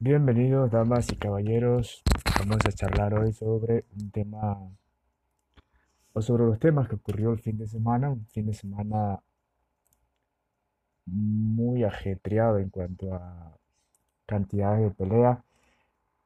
[0.00, 2.04] Bienvenidos, damas y caballeros.
[2.38, 4.56] Vamos a charlar hoy sobre un tema,
[6.12, 9.18] o sobre los temas que ocurrió el fin de semana, un fin de semana
[11.06, 13.58] muy ajetreado en cuanto a
[14.24, 15.42] cantidades de pelea.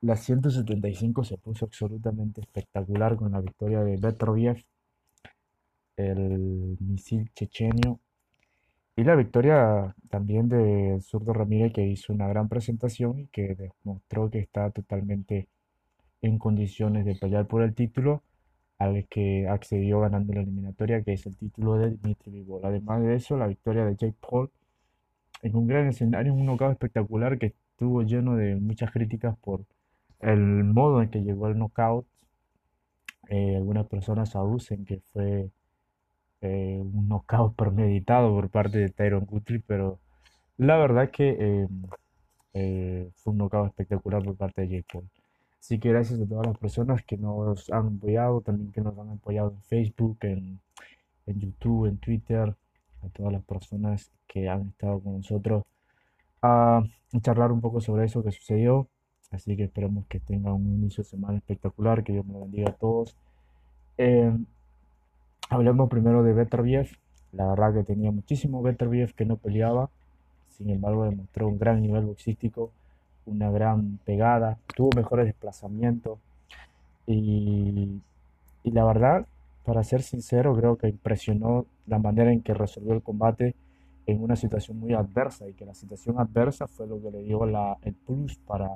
[0.03, 4.63] La 175 se puso absolutamente espectacular con la victoria de Petroviev,
[5.97, 8.01] el misil chechenio,
[8.97, 14.31] y la victoria también de Zurdo Ramírez, que hizo una gran presentación y que demostró
[14.31, 15.49] que está totalmente
[16.23, 18.23] en condiciones de pelear por el título,
[18.79, 22.65] al que accedió ganando la eliminatoria, que es el título de Dmitry Bivol.
[22.65, 24.51] Además de eso, la victoria de Jake Paul
[25.43, 29.65] en un gran escenario, un knockout espectacular que estuvo lleno de muchas críticas por
[30.21, 32.07] el modo en que llegó el knockout.
[33.29, 35.51] Eh, algunas personas aducen que fue
[36.43, 39.99] eh, un knockout premeditado por parte de Tyron Guthrie, pero
[40.59, 41.69] la verdad que eh,
[42.55, 45.09] eh, fue un knockout espectacular por parte de Jake Paul.
[45.61, 49.11] Así que gracias a todas las personas que nos han apoyado, también que nos han
[49.11, 50.61] apoyado en Facebook, en,
[51.27, 52.57] en YouTube, en Twitter,
[53.03, 55.65] a todas las personas que han estado con nosotros
[56.43, 56.83] a
[57.21, 58.89] charlar un poco sobre eso que sucedió.
[59.31, 62.75] Así que esperemos que tengan un inicio de semana espectacular, que Dios me bendiga a
[62.75, 63.17] todos.
[63.97, 64.37] Eh,
[65.53, 66.89] hablemos primero de Beterbiev.
[67.33, 69.91] La verdad que tenía muchísimo Beterbiev que no peleaba.
[70.49, 72.71] Sin embargo, demostró un gran nivel boxístico,
[73.27, 76.19] una gran pegada, tuvo mejores desplazamientos.
[77.07, 78.01] Y,
[78.65, 79.27] y la verdad,
[79.65, 83.55] para ser sincero, creo que impresionó la manera en que resolvió el combate
[84.07, 87.47] en una situación muy adversa y que la situación adversa fue lo que le dio
[87.47, 88.71] la, el plus para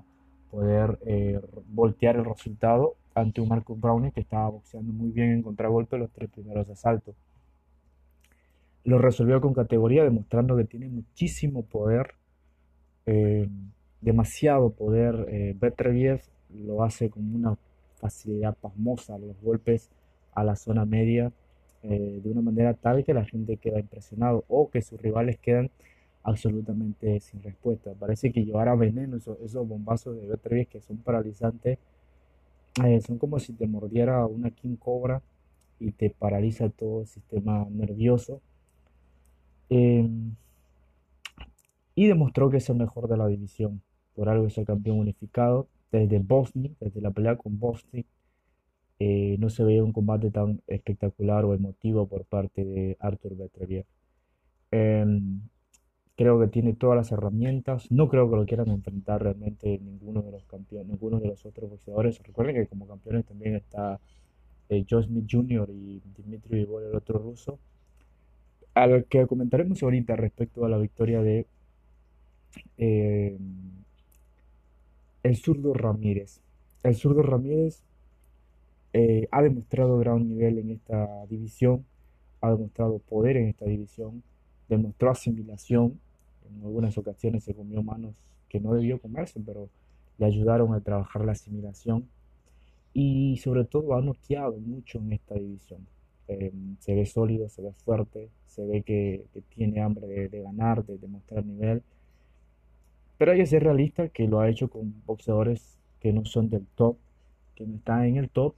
[0.51, 5.43] poder eh, voltear el resultado ante un Marcus Brownie que estaba boxeando muy bien en
[5.43, 7.17] contragolpe los tres primeros asaltos.
[8.85, 12.15] Lo resolvió con categoría, demostrando que tiene muchísimo poder,
[13.07, 13.49] eh,
[14.03, 15.27] demasiado poder.
[15.31, 17.57] Eh, Betreviev lo hace con una
[17.95, 19.89] facilidad pasmosa, los golpes
[20.35, 21.33] a la zona media,
[21.83, 25.71] eh, de una manera tal que la gente queda impresionado o que sus rivales quedan
[26.23, 27.93] absolutamente sin respuesta.
[27.99, 31.79] Parece que llevara veneno esos, esos bombazos de B3 que son paralizantes.
[32.85, 35.23] Eh, son como si te mordiera una king cobra
[35.81, 38.41] y te paraliza todo el sistema nervioso.
[39.71, 40.09] Eh,
[41.95, 43.83] y demostró que es el mejor de la división.
[44.15, 45.69] Por algo es el campeón unificado.
[45.91, 48.05] Desde Bosnia, desde la pelea con Bosnia,
[48.99, 53.87] eh, no se veía un combate tan espectacular o emotivo por parte de Arthur Beterbiev.
[54.71, 55.41] Em,
[56.17, 57.91] creo que tiene todas las herramientas.
[57.91, 61.71] No creo que lo quieran enfrentar realmente ninguno de los campeones, ninguno de los otros
[61.71, 62.21] boxeadores.
[62.23, 64.01] Recuerden que como campeones también está
[64.69, 65.69] eh, Joe Smith Jr.
[65.71, 67.59] y Dimitri Bivol, el otro ruso.
[68.75, 71.47] Al que comentaremos ahorita respecto a la victoria de
[72.79, 73.39] eh,
[75.23, 76.41] el zurdo Ramírez.
[76.83, 77.83] El zurdo Ramírez
[78.93, 81.85] eh, ha demostrado gran nivel en esta división,
[82.41, 84.23] ha demostrado poder en esta división,
[84.69, 86.01] demostró asimilación,
[86.49, 88.15] en algunas ocasiones se comió manos
[88.49, 89.69] que no debió comerse, pero
[90.19, 92.09] le ayudaron a trabajar la asimilación
[92.93, 95.87] y sobre todo ha noqueado mucho en esta división.
[96.29, 100.43] Eh, se ve sólido, se ve fuerte, se ve que, que tiene hambre de, de
[100.43, 101.83] ganar, de demostrar nivel,
[103.19, 106.67] pero hay que ser realista que lo ha hecho con boxeadores que no son del
[106.75, 106.97] top,
[107.55, 108.55] que no están en el top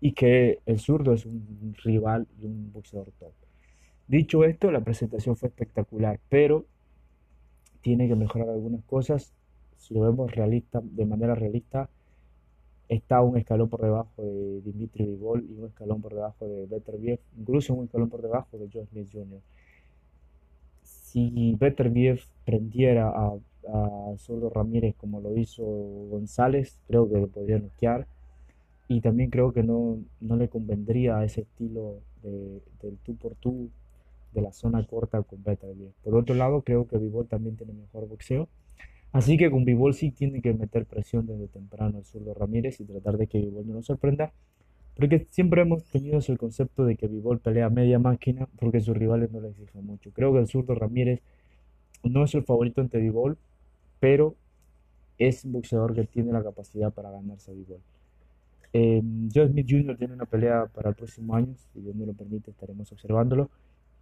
[0.00, 3.32] y que el zurdo es un rival y un boxeador top.
[4.08, 6.66] Dicho esto, la presentación fue espectacular, pero
[7.82, 9.32] tiene que mejorar algunas cosas.
[9.76, 11.88] Si lo vemos realista, de manera realista,
[12.88, 17.20] está un escalón por debajo de Dimitri Vivol y un escalón por debajo de Beterbiev,
[17.38, 19.40] incluso un escalón por debajo de Joe Smith Jr.
[20.82, 23.34] Si Beterbiev prendiera a,
[23.68, 28.06] a Zurdo Ramírez como lo hizo González, creo que lo podría noquear.
[28.88, 33.70] Y también creo que no, no le convendría ese estilo de, del tú por tú,
[34.32, 35.92] de la zona corta con Beterbiev.
[36.02, 38.48] Por otro lado, creo que Vivol también tiene mejor boxeo.
[39.12, 42.84] Así que con Vivol sí tiene que meter presión desde temprano el zurdo Ramírez y
[42.84, 44.32] tratar de que Vivol no nos sorprenda.
[44.96, 49.30] Porque siempre hemos tenido ese concepto de que Vivol pelea media máquina porque sus rivales
[49.30, 50.10] no le exigen mucho.
[50.12, 51.20] Creo que el zurdo Ramírez
[52.02, 53.38] no es el favorito ante Vivol,
[54.00, 54.34] pero
[55.18, 57.80] es un boxeador que tiene la capacidad para ganarse a Vivol.
[58.72, 59.02] Eh,
[59.34, 59.96] Joe Smith Jr.
[59.96, 63.50] tiene una pelea para el próximo año, si Dios me lo permite, estaremos observándolo.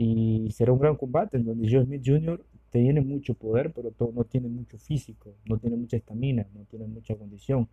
[0.02, 2.43] Y será un gran combate en donde Joe Smith Jr.
[2.70, 7.14] tiene mucho poder, pero no tiene mucho físico, no tiene mucha estamina, no tiene mucha
[7.17, 7.69] condición.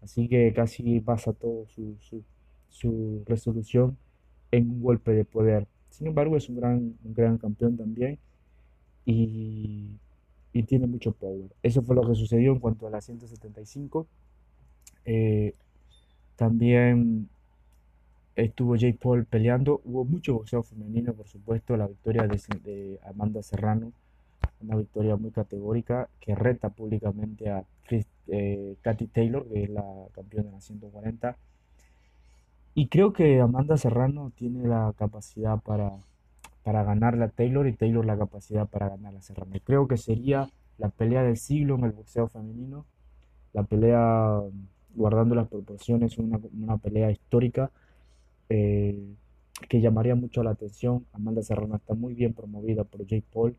[0.00, 2.22] Así que casi basa todo su, su,
[2.70, 3.98] su resolución
[4.50, 5.66] en un golpe de poder.
[5.90, 8.18] Sin embargo, es un gran, un gran campeón también.
[9.04, 9.90] Y
[10.52, 11.50] y tiene mucho power.
[11.62, 14.06] Eso fue lo que sucedió en cuanto a la 175.
[15.04, 15.52] Eh,
[16.36, 17.28] también
[18.44, 19.80] estuvo Jake Paul peleando.
[19.84, 21.76] Hubo mucho boxeo femenino, por supuesto.
[21.76, 23.92] La victoria de, Amanda Serrano,
[24.60, 29.84] una victoria muy categórica que reta públicamente a Chris, eh, Katy Taylor, que es la
[30.12, 31.36] campeona de la 140.
[32.74, 35.90] Y creo que Amanda Serrano tiene la capacidad para,
[36.62, 39.56] para ganarle a Taylor y Taylor la capacidad para ganar a Serrano.
[39.64, 40.48] Creo que sería
[40.78, 42.86] la pelea del siglo en el boxeo femenino.
[43.52, 44.40] La pelea,
[44.94, 47.72] guardando las proporciones, una, una pelea histórica
[48.48, 49.14] eh,
[49.68, 51.06] que llamaría mucho la atención.
[51.12, 53.56] Amanda Serrano está muy bien promovida por Jake Paul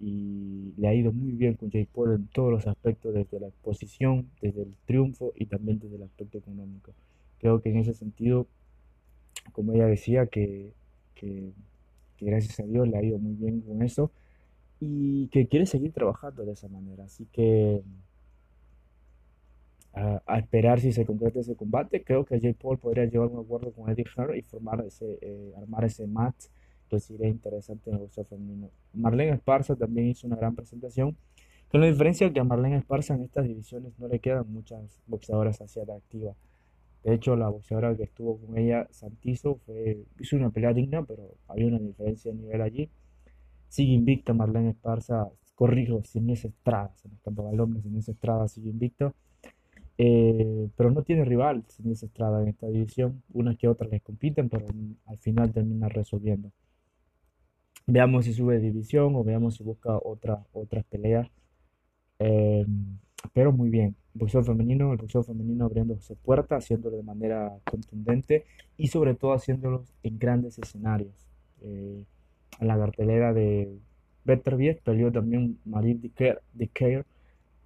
[0.00, 3.48] y le ha ido muy bien con Jake Paul en todos los aspectos, desde la
[3.48, 6.92] exposición, desde el triunfo y también desde el aspecto económico.
[7.38, 8.46] Creo que en ese sentido,
[9.52, 10.72] como ella decía, que,
[11.14, 11.52] que,
[12.20, 14.10] gracias a Dios le ha ido muy bien con eso
[14.80, 17.04] y que quiere seguir trabajando de esa manera.
[17.04, 17.82] Así que
[19.94, 22.02] a, esperar si se concreta ese combate.
[22.02, 25.52] Creo que Jake Paul podría llevar un acuerdo con Eddie Hearn y formar ese, eh,
[25.56, 26.46] armar ese match
[26.88, 28.70] que sería interesante en el boxeo femenino.
[28.92, 31.16] Marlene Esparza también hizo una gran presentación.
[31.68, 35.60] Con la diferencia que a Marlene Esparza en estas divisiones no le quedan muchas boxeadoras
[35.60, 36.34] hacia activa.
[37.04, 41.34] De hecho, la boxeadora que estuvo con ella, Santizo, fue, hizo una pelea digna, pero
[41.48, 42.90] había una diferencia de nivel allí.
[43.68, 48.12] Sigue invicta Marlene Esparza, corrijo, sin esa estrada, se me escapa el hombre, sin esa
[48.12, 49.14] estrada sigue invicto.
[49.96, 53.22] Eh, pero no tiene rival esa Estrada en esta división.
[53.32, 54.66] Unas que otras les compiten, pero
[55.06, 56.50] al final termina resolviendo.
[57.86, 61.28] Veamos si sube división o veamos si busca otra, otras peleas.
[62.18, 62.66] Eh,
[63.32, 63.96] pero muy bien.
[64.14, 68.44] Boxeo femenino, el boxeo femenino abriéndose puertas, haciéndolo de manera contundente
[68.76, 71.14] y sobre todo haciéndolo en grandes escenarios.
[71.62, 72.04] Eh,
[72.60, 73.76] en la cartelera de
[74.24, 75.98] Better peleó también Marie
[76.52, 76.68] de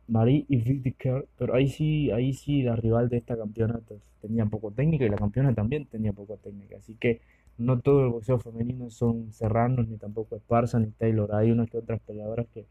[0.09, 0.95] Marie y Vicky
[1.37, 3.81] pero ahí sí, ahí sí la rival de esta campeona
[4.21, 7.21] tenía poco técnica y la campeona también tenía poco técnica, así que
[7.59, 11.79] no todo el boxeo femenino son serranos, ni tampoco Esparza, ni Taylor, hay unas que
[11.79, 12.65] otras peleadoras que,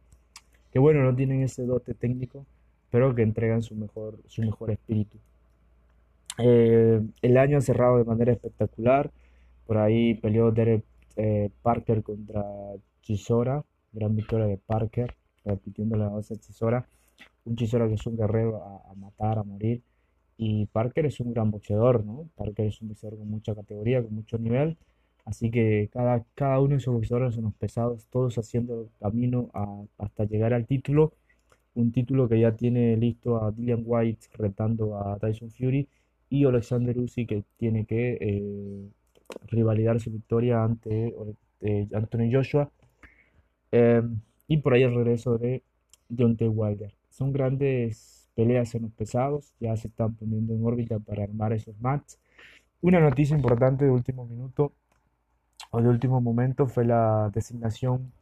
[0.71, 2.45] que bueno, no tienen ese dote técnico,
[2.89, 5.17] pero que entregan su mejor, su mejor espíritu.
[6.39, 9.11] Eh, el año ha cerrado de manera espectacular,
[9.65, 10.83] por ahí peleó Derek
[11.17, 12.43] eh, Parker contra
[13.01, 16.87] Chisora, gran victoria de Parker, repitiendo la voz de Chisora
[17.45, 19.81] un Chisora que es un guerrero a, matar, a morir.
[20.37, 22.29] Y Parker es un gran boxeador, ¿no?
[22.35, 24.77] Parker es un boxeador con mucha categoría, con mucho nivel.
[25.25, 29.49] Así que cada, cada uno de esos boxeadores son los pesados, todos haciendo camino
[29.97, 31.13] hasta llegar al título.
[31.73, 35.87] Un título que ya tiene listo a Dillian White retando a Tyson Fury
[36.29, 38.89] y Alexander Usyk que tiene que eh,
[39.47, 41.13] rivalidar su victoria ante
[41.61, 42.71] eh, Anthony Joshua.
[43.71, 44.01] Eh,
[44.47, 45.63] y por ahí el regreso de
[46.09, 46.96] Deontay Wilder.
[47.17, 51.75] Son grandes peleas en los pesados, ya se están poniendo en órbita para armar esos
[51.81, 52.19] matches.
[52.79, 54.73] Una noticia importante de último minuto
[55.71, 58.13] o de último momento fue la designación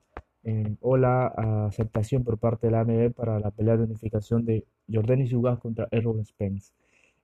[0.45, 1.27] eh, o la
[1.67, 5.89] aceptación por parte de la AMB para la pelea de unificación de Jordanis Ugas contra
[5.91, 6.71] Errol Spence.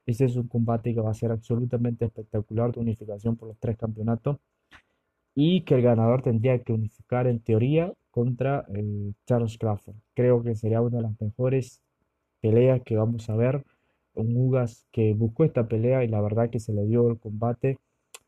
[0.06, 3.78] Este es un combate que va a ser absolutamente espectacular de unificación por los tres
[3.78, 4.40] campeonatos
[5.36, 9.96] y que el ganador tendría que unificar en teoría contra eh, Charles Crawford.
[10.14, 11.82] Creo que sería una de las mejores
[12.42, 13.64] peleas que vamos a ver.
[14.14, 17.80] Un Ugas que buscó esta pelea y la verdad que se le dio el combate.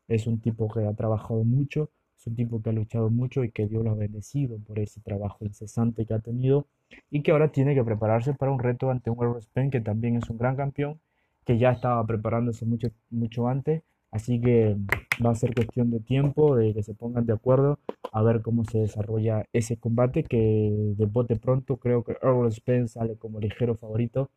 [0.08, 3.50] Es un tipo que ha trabajado mucho, es un tipo que ha luchado mucho y
[3.50, 6.66] que Dios lo ha bendecido por ese trabajo incesante que ha tenido
[7.10, 10.28] y que ahora tiene que prepararse para un reto ante un Errol que también es
[10.30, 11.00] un gran campeón,
[11.44, 13.82] que ya estaba preparándose mucho, mucho antes
[14.14, 14.76] Así que
[15.24, 17.80] va a ser cuestión de tiempo, de que se pongan de acuerdo
[18.12, 22.94] a ver cómo se desarrolla ese combate, que de bote pronto creo que Earl Spence
[22.94, 24.30] sale como ligero favorito,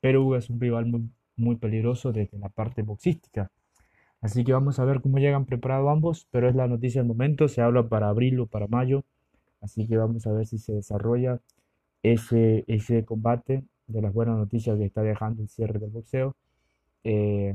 [0.00, 3.52] pero es un rival muy, muy peligroso desde la parte boxística.
[4.20, 7.46] Así que vamos a ver cómo llegan preparados ambos, pero es la noticia del momento,
[7.46, 9.04] se habla para abril o para mayo,
[9.60, 11.38] así que vamos a ver si se desarrolla
[12.02, 16.34] ese, ese combate de las buenas noticias que está dejando el cierre del boxeo.
[17.04, 17.54] Eh,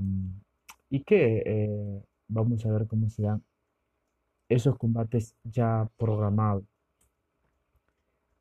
[0.90, 3.44] y que eh, vamos a ver cómo se dan
[4.50, 6.64] esos combates ya programados.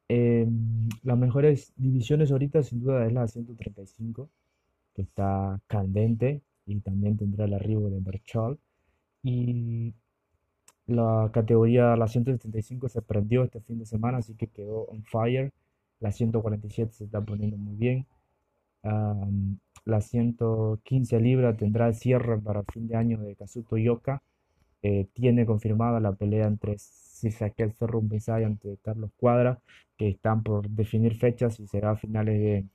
[0.08, 4.28] Em, las mejores divisiones ahorita sin duda es la 135,
[4.94, 8.58] que está candente y también tendrá el arribo de Berchol.
[9.22, 9.94] Y
[10.86, 15.52] la categoría, la 175 se prendió este fin de semana, así que quedó on fire.
[16.00, 18.06] La 147 se está poniendo muy bien
[18.84, 24.22] la 115 libras tendrá el cierre para el fin de año de Kazuto Yoka.
[24.82, 29.58] Eh, tiene confirmada la pelea entre si saqué el Cerro Umbizay ante Carlos Cuadra,
[29.96, 32.66] que están por definir fechas y será a finales de,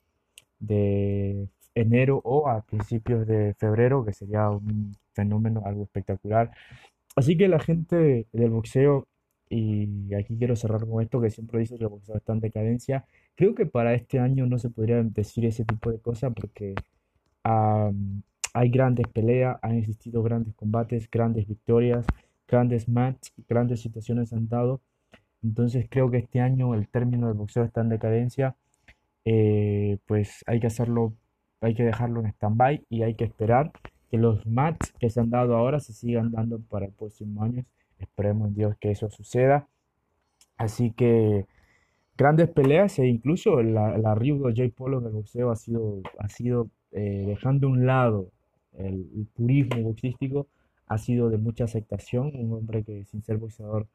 [0.60, 6.52] de enero o a principios de febrero, que sería un fenómeno, algo espectacular.
[7.16, 9.08] Así que la gente del boxeo,
[9.50, 13.06] y aquí quiero cerrar con esto, que siempre dice que el boxeo está en decadencia,
[13.40, 16.76] creo que para este año no se podría decir ese tipo de cosas porque
[17.42, 22.06] hay grandes peleas, han existido grandes combates, grandes victorias,
[22.50, 24.82] grandes matches, grandes situaciones han dado.
[25.42, 28.58] Entonces creo que este año el término del boxeo está en decadencia.
[29.24, 31.14] Eh, pues hay que hacerlo,
[31.62, 33.72] hay que dejarlo en stand-by y hay que esperar
[34.12, 37.64] que los matches que se han dado ahora se sigan dando para el próximo año.
[38.00, 39.70] Esperemos en Dios que eso suceda.
[40.58, 41.46] Así que
[42.20, 46.70] grandes peleas e incluso la, la de Jay Polo del boxeo ha sido, ha sido
[46.92, 48.30] eh, dejando a un lado
[48.74, 50.48] el, purismo boxístico,
[50.88, 52.36] ha sido de mucha aceptación.
[52.36, 53.88] Un hombre que sin ser boxeador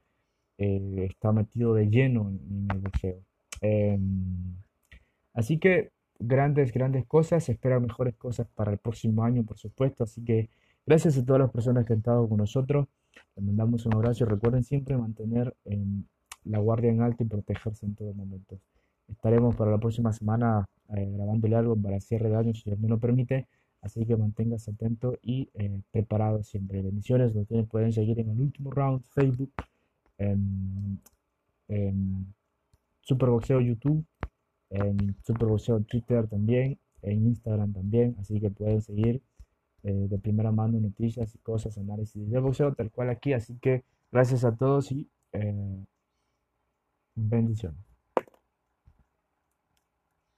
[0.56, 3.18] eh, está metido de lleno en, el boxeo.
[3.60, 4.56] Em,
[5.34, 7.44] así que grandes, grandes cosas.
[7.44, 10.04] Se esperan mejores cosas para el próximo año, por supuesto.
[10.04, 10.48] Así que
[10.86, 12.86] gracias a todas las personas que han estado con nosotros.
[13.36, 14.24] Les mandamos un abrazo.
[14.24, 15.54] Recuerden siempre mantener
[16.44, 18.58] la guardia en alto y protegerse en todo momento.
[19.08, 22.88] Estaremos para la próxima semana eh, grabándole algo para cierre de año, si Dios me
[22.88, 23.46] lo permite.
[23.82, 26.80] Así que manténgase atento y eh, preparado siempre.
[26.80, 27.34] Bendiciones.
[27.34, 29.52] Nos pueden seguir en el último round, Facebook,
[30.18, 31.00] en,
[33.00, 34.04] Superboxeo YouTube
[34.70, 39.22] en Superboxeo Twitter también, en Instagram también, así que pueden seguir
[39.82, 43.84] eh, de primera mano noticias y cosas, análisis de boxeo, tal cual aquí, así que
[44.10, 45.84] gracias a todos y eh,
[47.16, 47.93] bendiciones.